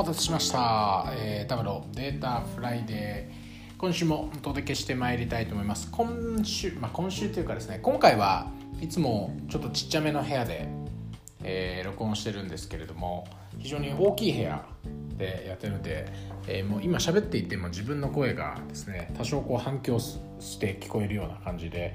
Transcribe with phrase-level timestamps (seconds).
[0.00, 3.76] 待たせしました、えー、 Tableau Data Friday。
[3.76, 5.90] 今週もお届けしてまいりたいと思います。
[5.90, 8.50] 今週まあ今週というかですね今回は
[8.80, 10.66] いつもちょっとちっちゃめの部屋で、
[11.44, 13.28] えー録音してるんですけれども
[13.58, 14.64] 非常に大きい部屋
[15.18, 16.10] でやってるので、
[16.46, 21.94] えーもう今喋っていても自分の声がですね多少こう反響して聞こえるような感じで、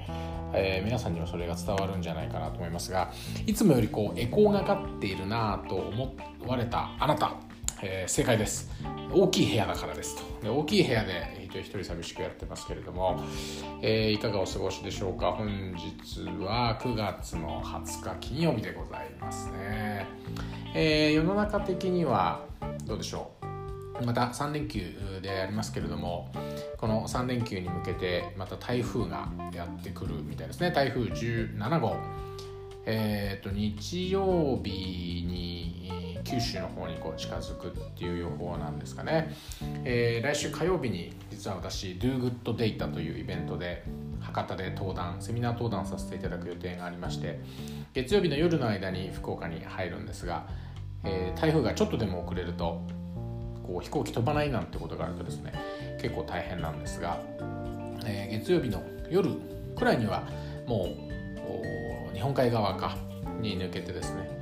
[0.54, 3.10] えー皆さんにもそれが伝わるんじゃないかなと思いますが
[3.46, 6.14] いつもよりこうエコーがかっているなと思
[6.46, 7.34] われたあなた、
[7.82, 8.70] えー正解です。
[9.12, 10.22] 大きい部屋だからですと。
[10.42, 13.20] で大きい部屋で一人一人寂しくやってますけれども、
[13.82, 15.32] えーいかがお過ごしでしょうか？
[15.32, 20.06] 本日は9月の20日金曜日でございますね、
[20.74, 22.44] えー世の中的には
[22.84, 23.30] どうでしょ
[24.00, 24.04] う？
[24.04, 24.82] また3連休
[25.22, 26.30] でありますけれども
[26.76, 30.70] この3連休に向けてまた台風がやってくるみたいですね。
[30.70, 31.96] 台風17号。
[32.88, 34.70] えー、と日曜日
[35.26, 35.65] に
[36.26, 39.34] 九州の方にこう近づくっていう予報なんですかね、
[39.84, 43.84] えー来週火曜日に実は私 Do Good Data というイベントで
[44.20, 47.38] 博多で登壇セミナー登壇させていただく予定がありまして
[47.92, 50.48] 月曜日の夜の間に福岡に入るんですが、
[51.04, 52.82] えー台風がちょっとでも遅れると
[53.62, 55.52] こう飛行機飛ばないなんてことがあるとですね
[56.00, 57.20] 結構大変なんですが、
[58.04, 59.30] えー月曜日の夜
[59.76, 60.24] くらいには
[60.66, 60.88] も
[62.12, 62.96] う日本海側か
[63.40, 64.40] に抜けてですね、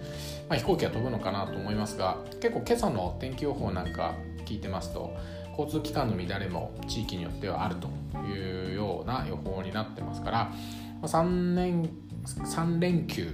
[0.48, 4.14] まあ、飛行機は飛ぶのかなと思いますが結構今朝の天気予報なんか
[4.44, 5.16] 聞いてますと
[5.58, 7.88] 交通機関の乱れも地域によってはあると
[8.26, 10.52] いうような予報になってますから
[11.00, 11.90] ま3年
[12.24, 13.32] 3連休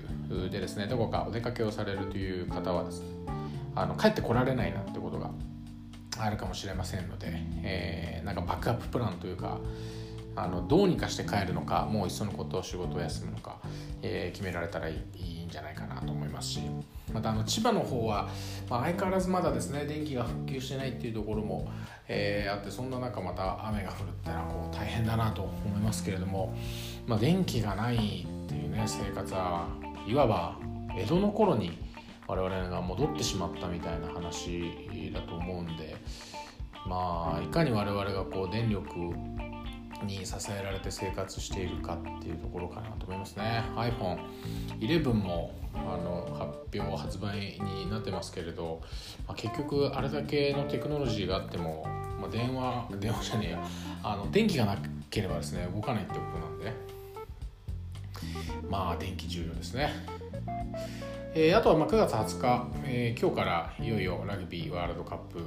[0.51, 3.07] でですねどこかお出かけをされるという方はですね
[3.75, 5.31] あの帰ってこられないなんてことが
[6.19, 7.29] あるかもしれませんので、
[7.63, 9.59] えーなんかバックアッププランというか
[10.37, 13.57] あのどうにかして帰るのかもういっそのことを仕事を休むのか、
[14.03, 16.61] えー決められたらいいじゃないかなと思いますし
[17.13, 18.29] またあの千葉の方は、
[18.69, 21.69] まあ、相変わらずまだですね電気が復旧してないっていうところも、
[22.09, 26.55] えーあってそんな中また雨が降るってのはこう大変だなと思いますけれども、
[27.07, 29.69] まあ、電気がないっていうね生活は
[30.07, 30.57] いわば
[30.97, 31.79] 江戸の頃に
[32.27, 34.63] 我々が戻ってしまったみたいな話
[35.13, 35.97] だと思うんで
[36.87, 38.91] まあいかに我々がこう電力
[40.05, 43.65] に支えられて生活しているかっていうところかなと思いますね。
[43.77, 48.81] iPhone11 もあの発表発売になってますけれど、
[49.27, 51.87] まあ、結局あれだけのテクノロジーがあっても、
[52.21, 53.69] まあ、電話電話じゃねえや。
[54.03, 54.77] あの電気がな
[55.11, 56.73] ければですね動かないってことなんで。
[58.69, 59.91] まあ電気重要ですね。
[61.35, 65.41] えーあとはま9月20日、えー今日からいよいよラグビーワールドカップ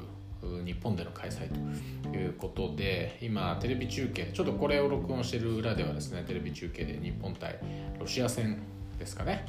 [0.66, 7.58] 日本での開催ということで今テレビ中継ちょっとこれを録音してる裏ではですねテレビ中継で日本対
[8.00, 8.62] ロシア戦
[9.00, 9.46] ですかね、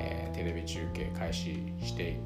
[0.00, 2.16] えーテレビ中継開始して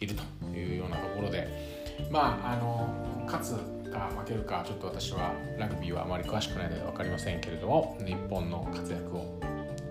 [0.00, 1.82] いるというようなところで。
[2.10, 2.88] まああの
[3.26, 9.38] 勝つか負けるかちょっと私はラグビーはあまり詳しくないので分かりませんけれども日本の活躍を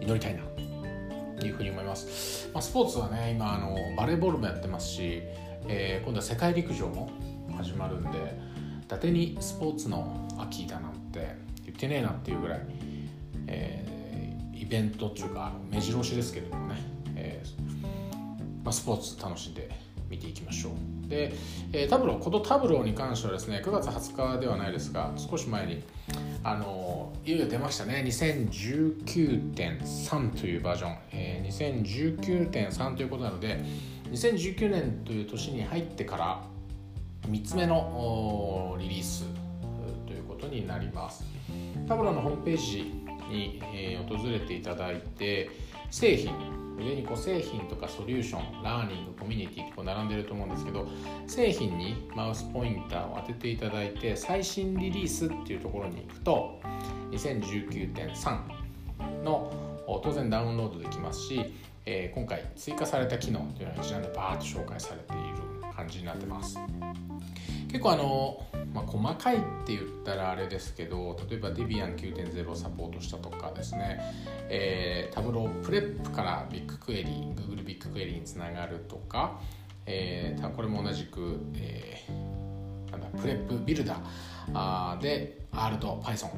[0.01, 0.41] 祈りたいな
[1.39, 5.21] というふうに思います、まあ、スポーツはね今あのバレーボールもやってますし、
[5.67, 7.09] えー今度は世界陸上も
[7.55, 8.39] 始まるんで
[8.83, 11.35] 伊達にスポーツの秋だなんて
[11.65, 12.59] 言ってねえなっていうぐらい、
[13.47, 13.91] えー
[14.61, 16.75] イベントっていうか目白押しですけれどもね、
[17.15, 17.47] えー
[18.63, 19.69] まあ、スポーツ楽しんで
[20.09, 20.73] 見ていきましょう。
[21.09, 21.33] で、
[21.73, 25.83] えータブローこのタブローに関してはですね9月20日ではないですが少し前に
[26.43, 28.03] あのいよいよ出ましたね。
[28.07, 31.51] 2019.3というバージョン、えー
[32.53, 33.63] 2019.3ということなので
[34.11, 36.43] 2019年という年に入ってから
[37.29, 39.25] 3つ目のリリース
[40.05, 41.23] ということになります。
[41.87, 42.93] タブロのホームページ
[43.29, 43.61] に、
[44.07, 45.49] 訪れていただいて
[45.89, 46.33] 製品
[46.77, 50.87] 上にこう製品とかソリューションラーニングコミュニティって並んでると思うんですけど
[51.27, 56.59] 製品にマウスポインターを当てていただいて最新リリースっていうところに行くと
[57.11, 59.51] 2019.3の
[60.03, 61.53] 当然ダウンロードできますし、
[61.85, 66.59] えー今回追加された機能というのが一覧でバーッと紹介されている感じになってます。
[67.67, 73.99] 結構あの、まあ、細かいって言ったらあれですけど例えば Debian 9.0をサポートしたとかですね、
[74.49, 79.39] えータブロープレップからビッグクエリ Google ビッグクエリにつながるとか、
[79.85, 86.29] えーこれも同じく、えーなんだプレップビルダーで R と Python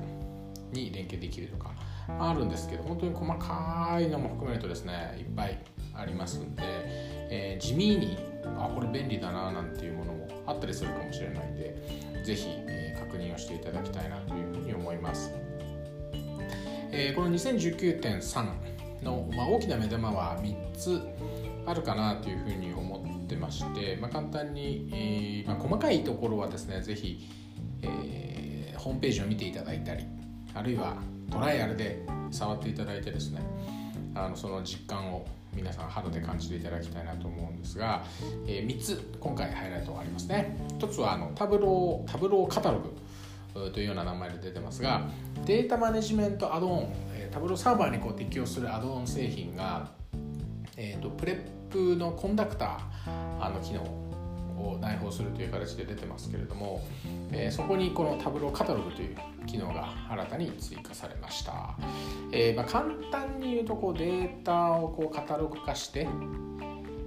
[0.71, 1.71] に連携できるとか。
[2.07, 5.59] あるんですけど本当に細かいのも含めるとですねいっぱい
[5.95, 6.63] ありますんで、
[7.29, 8.17] えー地味に
[8.57, 15.31] あこれ便利だななんていうものもあったりするかもしれないんでぜひ、えー確認をしていただきたいなというふうに思います、
[16.91, 21.01] えーこの2019.3の、まあ、大きな目玉は3つ
[21.65, 27.27] あるかなというふうに思っってまして、まあ、簡単に、えー、まあ、細かいところはですね是非、
[27.81, 30.05] えー、ホームページを見ていただいたり
[30.53, 30.97] あるいは
[31.31, 33.41] トライアルで触っていただいてですね
[34.15, 35.25] あのその実感を
[35.55, 38.03] 皆さん肌で感じていただきたいなと思うんですが、
[38.47, 40.57] えー、3つ今回ハイライトがありますね。
[40.79, 45.07] 1つはあの Tableau Tableau Catalog というような名前で出てますが
[45.45, 46.93] Data Management Add-on
[47.33, 49.89] Tableau Server にこう適用するアドオン製品が、
[50.77, 53.83] えーと、 Prep の Conductor あの機能
[54.57, 56.81] を内包するという形で出てますけれども、
[57.31, 61.75] えー、そこにこの Tableau Catalog という機能が新たに追加されました、
[62.31, 66.07] えー、まあ、簡単に言うとこうデータをこうカタログ化して、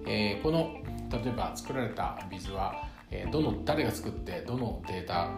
[0.06, 0.76] えー、この
[1.10, 5.31] 例えば作られたビズは、えどの誰が作ってどのデータ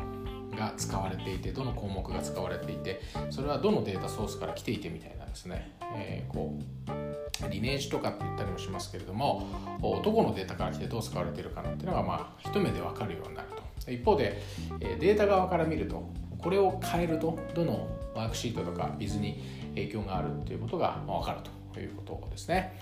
[0.56, 3.00] が使われていてどの項目が使われていて
[3.31, 6.58] それはどのデータソースから来ていてみたいなですね、えー、こ
[6.88, 7.07] う
[7.50, 9.46] リネージとかって言ったりもしますけれども
[9.81, 13.90] どこのデータから来てどう使われているかなっていうのがまあ一目で分かるようになると。
[13.90, 14.43] 一方で
[14.81, 19.43] データ側から見るとこれを変えるとどのワークシートとかビズに
[19.75, 21.38] 影響があるっていうことが分かる
[21.73, 22.76] ということですね。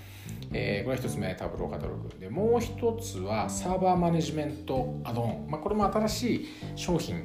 [0.52, 2.08] えー、これは1つ目タブローカタログ。
[2.18, 7.24] でもう1つはサーバーマネジメントアドオン、まあ、これも新しい商品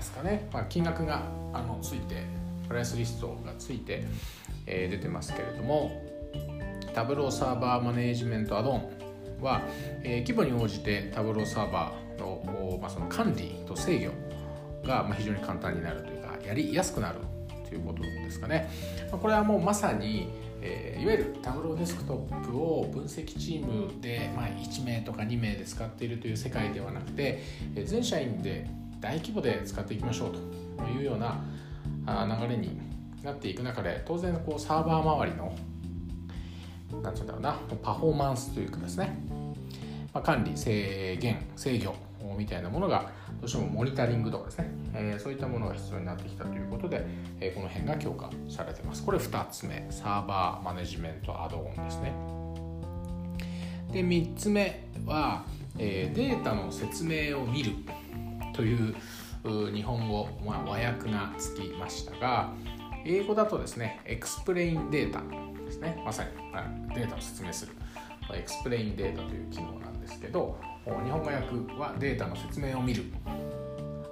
[0.00, 1.22] ですかね、まあ、金額が
[1.52, 2.24] あのついて
[2.66, 4.04] プライスリストがついて、
[4.66, 6.09] えー、出てますけれども
[6.94, 8.90] タブローサーバーマネージメントアドオン
[9.40, 9.62] は、
[10.02, 17.18] えー、規模に応じてタブローサーバーの,、まあその管理と制御が、まあ、非常に簡単になるというかやりやすくなる
[17.68, 18.70] ということですかね、
[19.10, 20.28] まあ、これはもうまさに
[20.62, 27.42] えー、いわゆるタブローデスクトップを分析チームで、まあ、1名とか2名で使っているという世界ではなくて、
[27.74, 28.66] えー、全社員で
[29.00, 31.42] 大規模で使っていきましょうというような
[32.06, 32.78] 流れに
[33.22, 35.54] なっていく中で当然こうサーバー周りの
[37.02, 37.76] 何て言うんだろうな。
[37.82, 39.18] パフォーマンスというかですね、
[40.12, 41.94] まあ、管理制限制御
[42.36, 43.10] みたいなものが
[43.40, 47.06] どうしてもモニタリングとかですね、えー、そういったものが必要になってきたということで、
[47.40, 49.04] えー、この辺が強化されてます。
[49.04, 49.86] これ2つ目。
[49.90, 52.12] サーバーマネジメントアドオンですね。
[53.92, 55.44] で3つ目は、
[55.78, 57.72] えー、データの説明を見る
[58.52, 58.94] という
[59.74, 62.52] 日本語、まあ、和訳がつきましたが
[63.04, 65.22] 英語だとですね Explain Data
[65.80, 66.02] ですね。
[66.04, 67.72] まさに、まあ、データを説明する。
[68.32, 71.36] Explain Data という機能なんですけど日本語訳
[71.80, 73.04] はデータの説明を見る。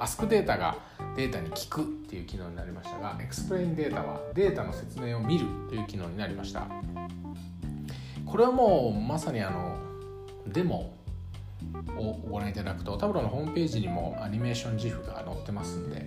[0.00, 0.76] Ask Data が
[1.16, 6.66] データに聞くっていう機能になりましたが Explain Data はデータの説明を見るという機能になりました。
[8.26, 9.76] これはもうまさにあの
[10.46, 10.92] デモ
[11.96, 16.06] をご覧いただくと Tableau のホームページにもアニメーション GIF が載ってますんで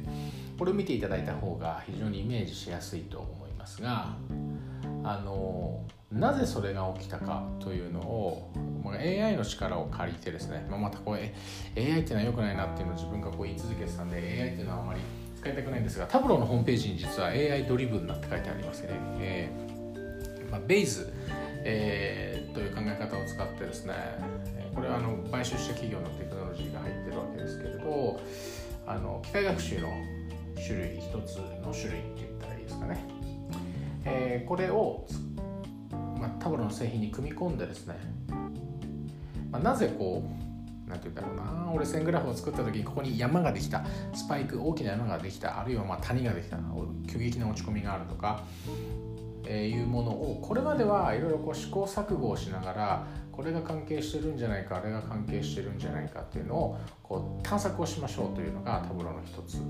[0.57, 4.15] これを見ていただいた方が非常にイメージしやすいと思いますが
[5.03, 8.51] あのなぜそれが起きたかというのを
[8.83, 11.33] まあ AI の力を借りてですね、まあ、またこう AI っ
[11.75, 14.99] ていうのは良くないなっていうのを自分がこう言い続けてたんで AI っていうのはあまり
[15.39, 18.89] 使いたくないんですがタブローのホームページに実は AI ドリブンなって書いてありますね、
[19.19, 21.11] えーまあ、ベイズ、
[21.63, 23.93] えー、という考え方を使ってですね
[24.75, 28.19] これはあの買収した企業のテクノロジーが入ってるわけですけれど
[28.85, 29.89] あの機械学習の
[30.55, 33.03] 種類一つの種類って言ったらいいですかね、
[34.05, 35.07] えー、これを、
[36.19, 37.95] まあ、タブロの製品に組み込んでですね、
[39.51, 46.57] まあ、なぜこうなんて言うんだろうな俺線グラフを作った時にここに山ができたスパイク大きな山ができたあるいはまあ谷ができた
[47.07, 48.43] 急激な落ち込みがあるとか、
[49.45, 59.61] えー、いうものをこれまではいろいろ試行錯誤をしながらこれが関係してるんじゃないかあれが関係してるんじゃないかっていうのをこう探索をしましょうというのがタブロの一つ、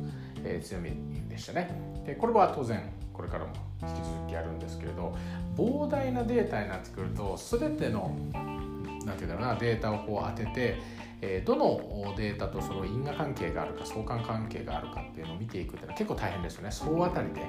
[0.44, 0.92] え、強み
[1.30, 1.70] でしたね。
[2.06, 2.82] でこれは当然
[3.14, 5.16] これからも引き続きやるんですけれど
[5.56, 10.78] 膨大なデータになってくると全ての何て言うんだろうなデータをこう当てて
[11.22, 16.72] えどのデータとその因果関係があるか相関関係があるかっていうのを見ていくっていうのは結構大変ですよね。
[16.72, 17.42] 総当たりで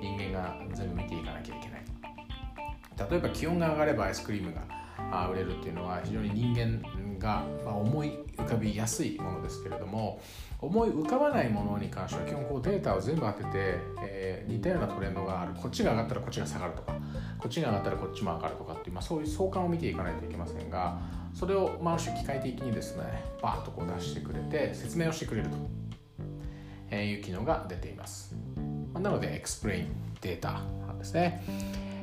[0.00, 1.84] 人間が全部見ていかなきゃいけない。
[3.10, 6.82] 例えば気温が上がればアイスクリームが売れるっていうのは非常に人間
[7.24, 10.20] がまあ思い浮かびやすいものですけれども
[10.60, 13.48] 思い浮かばないものに関しては基本こうデータを全部当てて、
[14.02, 15.52] えー、似たようなトレンドがある。
[15.54, 16.92] こっちが上がったらこっちが下がるとか
[17.38, 20.98] こっちが上がったらこっちも上がるとかっていう、まあ、そういう相関を見ていかないといけませんが
[21.32, 25.48] それを、まあ、種機械的にですねバーッとこう出してくれて説明をしてくれる
[26.90, 28.34] という機能が出ています、
[28.92, 29.86] まあ、なのでエクスプレイン
[30.20, 30.62] データ
[30.98, 31.42] ですね。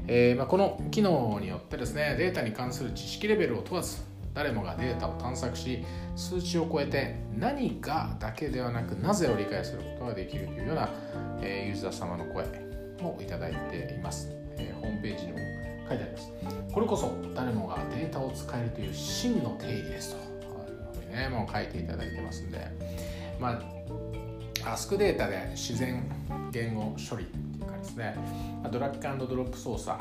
[0.08, 4.02] えー、まあ、この機能によってですねデータに関する知識レベルを問わず
[4.34, 5.84] 誰もがデータを探索し
[6.16, 10.90] 数値を超えて何がだけではなくなぜを理解することができるというような、
[11.42, 12.46] えー、ユーザー様の声
[13.02, 15.38] もいただいています、えー、ホームページにも
[15.90, 16.32] 書いてあります。
[16.72, 20.18] これこそ誰もがデータを使えりという真の定義ですと。
[20.18, 20.32] いう
[20.94, 22.68] ふうにねもう書いていただいてますんで。
[23.40, 23.62] まあ
[24.64, 26.04] アスクデータで自然
[26.52, 28.16] 言語処理っていうかですね。
[28.72, 30.00] ドラッグドロップ操作。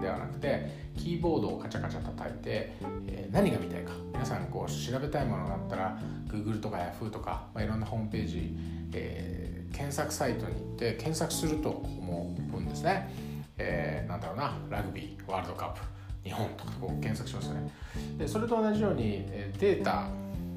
[0.00, 2.72] ではなくてキーボードをカチャカチャ叩いて、
[3.06, 3.92] えー、何が見たいか。
[4.12, 8.56] 皆さんこう調べたいものがあったら Google とか Yahoo とか、まあ、いろんなホームページ、
[8.92, 13.14] えー、検索サイトに行って検索すると思うんですね、
[13.58, 14.58] えー、なんだろうな。
[14.70, 15.80] ラグビーワールドカップ
[16.24, 17.70] 日本とかこう検索しますよね。
[18.18, 19.24] でそれと同じように
[19.58, 20.08] データ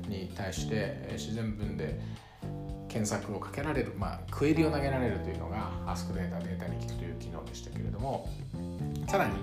[0.08, 2.00] に対して自然文で
[2.90, 8.28] 検索をかけられる、まあ、クエリを投げられるというのが Ask データデータに聞くという機能でしたけれども
[9.12, 9.34] さらに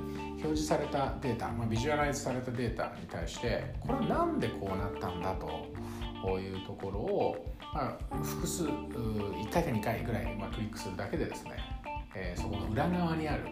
[0.43, 11.59] 表示されたデータ、まあ、ビジュアライズされたデータに対してこれは何でこうなったんだというところを、まあ、複数1回か2回ぐらい、ま、クリックするだけでですね、
[12.15, 13.43] えー、そこの裏側にある。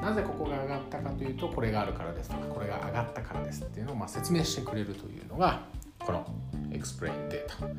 [0.00, 5.62] なぜここが上がったかというとこれがあるからですとかこれが上がったからですっていうのをま説明してくれるというのが
[6.00, 6.26] この
[6.70, 7.74] Explain Data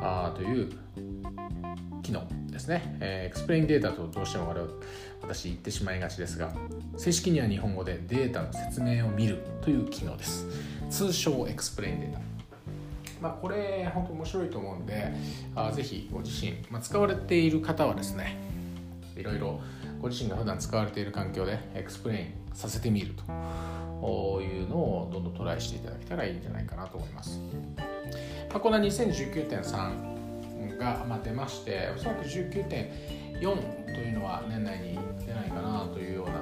[0.00, 0.70] あという
[2.02, 4.72] 機能ですね、えー、Explain Data とどうしても我々
[5.22, 6.52] 私言ってしまいがちですが
[6.96, 10.46] 正式には日本語でデータの説明を見るという機能です。
[10.90, 12.18] 通称 Explain Data
[13.20, 15.12] まあ、これ本当面白いと思うんで
[15.56, 18.36] あぜひご自身、まあ、使われている方はですね
[19.16, 19.60] いろいろ
[20.00, 27.40] ご自身が普段使われている環境で Explain させてみるというのをどんどんトライしていただけたらいいんじゃないかなと思います。
[28.50, 33.46] まあ、この2019.3が、まあ、出ましておそらく19.4と
[34.00, 36.40] いうのは年内に出ないかなというような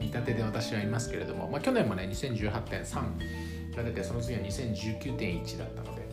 [0.00, 6.08] 見立てで私はいますけれども、まあ、去年もね2018.3が出てその次は2019.1だったので、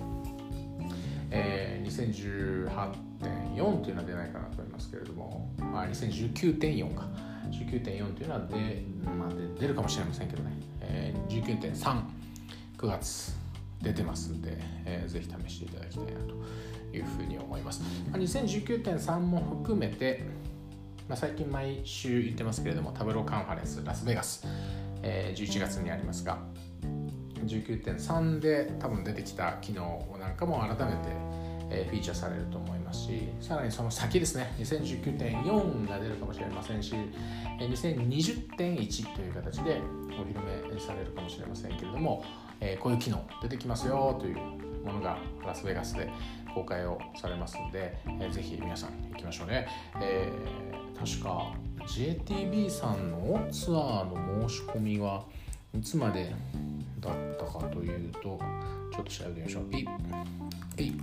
[1.31, 7.07] えー、2018.4というのは出ないかなと思いますけれども、まあ、2019.4か。
[7.51, 9.29] 19.4というのはで、まあ、
[9.59, 13.42] 出るかもしれませんけどね、えー、19.39月
[13.83, 17.81] 出てますんで、えー、ぜひ試していただきたいなというふうに思います。
[18.09, 20.23] まあ、2019.3も含めて、
[21.07, 24.47] まあ、最近毎週言ってますけれどもタブローカンファレンスラスベガス、
[25.03, 26.39] えー、11月にありますが
[27.45, 31.09] 19.3で多分出てきた機能なんかも改めて、
[31.69, 36.95] えー、フィーチャーされると思いますしさらにその先ですね2019.4が出るかもしれませんし
[37.59, 42.23] 2020.1という形でお披露目されるかもしれませんけれども
[42.65, 44.37] えー、こういう機能出てきますよという
[44.85, 46.09] ものがラスベガスで
[46.55, 49.67] 公開をされますので、えー、ぜひ皆さん行きましょうね、
[49.99, 51.53] えー、確か
[51.85, 55.25] JTB さんのツアーの申し込みは
[55.77, 56.33] いつまで
[57.01, 59.63] だったかというとちょっと調べてみましょう。
[60.77, 60.93] えい、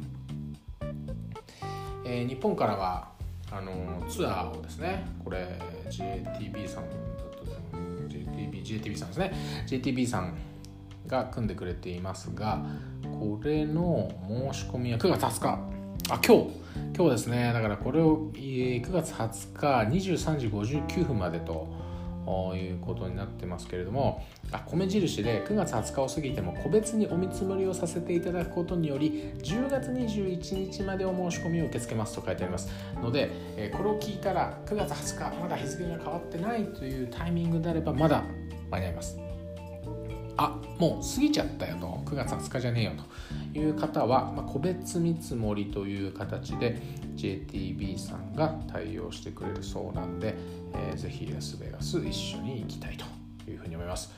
[2.07, 3.09] えー、日本からは
[3.53, 7.77] あのツアーをですねこれ JTB さんだった
[8.09, 9.33] JTB, JTB さんですね。
[9.67, 10.35] JTB さん
[11.11, 12.65] が組んでくれていますが
[13.03, 14.11] これの
[14.53, 15.81] 申し込みは9月20日。
[16.11, 16.61] あ今日。
[16.97, 17.53] 今日ですね。
[17.53, 21.69] だからこれを9月20日23時59分までと
[22.55, 24.25] いうことになってますけれども。
[24.53, 32.69] あ米印で9月20日を過ぎても個別にお見積もりをさせていただくことにより10月21日までお申し込みを受け付けますと書いてあります。
[33.03, 38.25] のでえこれを聞いたら9月20日まだ日付が変わってないというタイミングであればまだ
[38.71, 39.30] 間に合います。
[40.43, 42.93] あもう過ぎちゃったよと9月20日じゃねえよ
[43.53, 46.81] という方は、まあ、個別見積もりという形で
[47.15, 50.35] JTB さんが対応してくれるそうなんで、
[50.73, 53.05] えー、ぜひラスベガス一緒に行きたいと
[53.51, 54.13] いうふうに思います。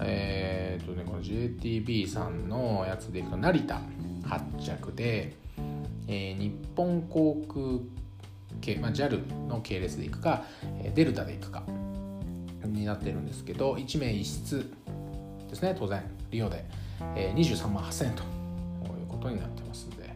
[0.00, 3.80] えー、とね、この JTB さんのやつでいくと成田
[4.24, 5.36] 発着で、
[6.06, 7.84] えー、日本航空
[8.62, 10.44] 系、まあ、JAL の系列で行くか
[10.82, 11.64] えデルタで行くか
[12.64, 14.77] になってるんですけど1名1室
[15.48, 16.64] ですね当然リオで、
[17.14, 18.24] えー、23万8000円とい
[19.02, 20.10] うことになってますんで、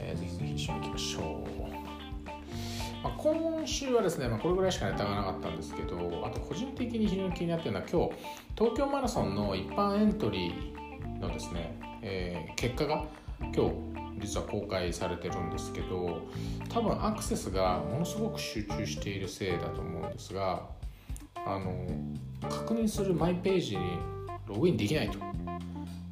[0.00, 8.14] えー、ぜひぜひ一緒に行きましょう、まあ、今週はですね、まあ、これぐらいしかネタがなかったんですけどあと個人的に非常に気になっているのは今日
[8.56, 13.04] 東京マラソンの一般エントリーのですね、えー、結果が
[13.54, 16.22] 今日実は公開されてるんですけど
[16.68, 20.62] 多分アクセスがものすごく集中しているせいだと思うんですが
[21.46, 21.86] あの
[22.48, 23.98] 確認するマイページに
[24.46, 25.18] ログインできないと。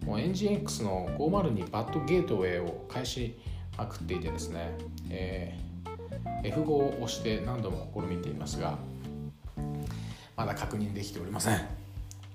[0.06, 3.36] もうエンジン X の502バッドゲートウェイを返し
[3.78, 4.76] まくっていてですね、
[5.10, 8.78] えー、F5 を押して何度も試みていますが、
[10.36, 11.60] まだ確認できておりません。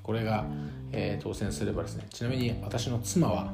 [0.02, 0.46] これが、
[0.94, 3.52] えー、当選すればですね、ちなみに私の妻は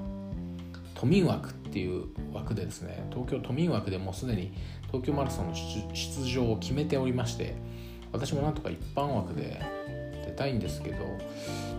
[0.93, 4.53] 都民枠っていう枠でですね、東京都民枠でもうすでに
[4.87, 7.55] 東京マラソンの出場を決めておりまして、
[8.11, 9.59] 私もなんとか一般枠で
[10.23, 11.17] 出たいんですけど、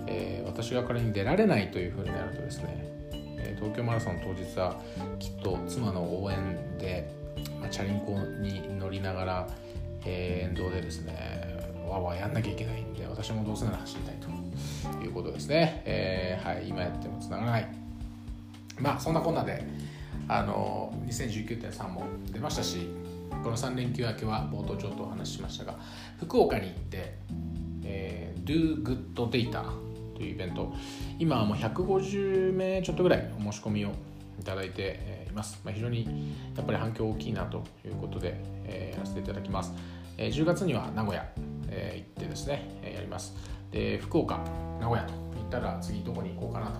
[0.06, 2.84] えー、私が仮に出られないというふうになるとですね、
[3.38, 4.80] え東京マラソン当日は
[5.18, 7.10] きっと妻の応援で、
[7.60, 9.48] まあ、チャリンコに乗りながら、
[10.04, 14.16] えー、沿道でですねわわやんなきゃいけないんで私もどうせなら走りたい
[14.98, 17.68] ということですね、えー、はい今やってもつながらない。
[18.78, 19.64] まあそんなこんなで
[20.28, 22.88] あの2019.3も出ましたし
[23.42, 25.78] この3連休明けは冒頭ちょっとお話ししましたが
[26.18, 27.14] 福岡に行って、
[27.84, 29.64] えー、Do Good Data
[30.14, 30.72] というイベント。
[31.18, 33.92] 今はもう150名ちょっとぐらいお申し込みを
[34.40, 39.72] いただいています、まあ、非常にやっぱり反響大きいなということで、え、やらせていただきます、
[40.18, 41.26] え、10月には名古屋、
[41.68, 43.34] え、行ってですね、えやります。
[43.74, 44.38] で福岡
[44.80, 46.70] 名古屋と行ったら次どこに行こうかな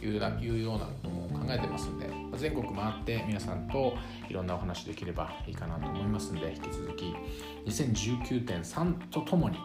[0.00, 3.94] といういうようなことも考えてますんで全国回って皆さんと
[4.28, 7.14] いろんなお話できればいいかなと思いますんで引き続き
[7.66, 9.58] 2019.3とともに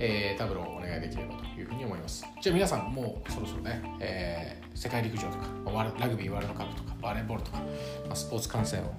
[0.00, 2.24] えー、タブロをお願いできればというふうに思います。
[2.40, 5.46] じゃあ皆さんもうそろそろね、えー、世界陸上とか
[5.98, 7.58] ラグビーワールドカップとかバレーボールとか、
[8.06, 8.94] まあ、スポーツ観戦を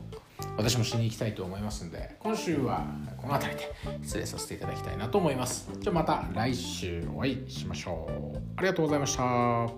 [0.58, 2.86] 私もしに行きたいと思いますんで今週は
[3.18, 5.70] この辺りで失礼させていただきたいなと思います。
[5.80, 8.38] じゃあまた来週お会いしましょう。
[8.58, 9.70] ありがとうございました。